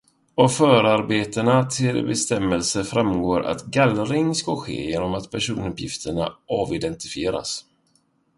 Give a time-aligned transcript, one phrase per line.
[0.35, 7.65] Av förarbetena till den bestämmelsen framgår att gallring kan ske genom att personuppgifterna avidentifieras.